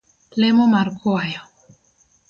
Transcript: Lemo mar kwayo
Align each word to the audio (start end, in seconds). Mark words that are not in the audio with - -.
Lemo 0.39 0.63
mar 0.73 0.87
kwayo 0.99 1.41